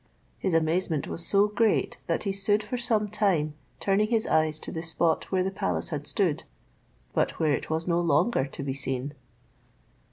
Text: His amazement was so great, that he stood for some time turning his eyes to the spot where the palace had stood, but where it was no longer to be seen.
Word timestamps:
His 0.39 0.55
amazement 0.55 1.07
was 1.07 1.23
so 1.23 1.47
great, 1.47 1.99
that 2.07 2.23
he 2.23 2.31
stood 2.31 2.63
for 2.63 2.75
some 2.75 3.07
time 3.07 3.53
turning 3.79 4.07
his 4.07 4.25
eyes 4.25 4.59
to 4.61 4.71
the 4.71 4.81
spot 4.81 5.25
where 5.31 5.43
the 5.43 5.51
palace 5.51 5.91
had 5.91 6.07
stood, 6.07 6.43
but 7.13 7.39
where 7.39 7.53
it 7.53 7.69
was 7.69 7.87
no 7.87 7.99
longer 7.99 8.47
to 8.47 8.63
be 8.63 8.73
seen. 8.73 9.13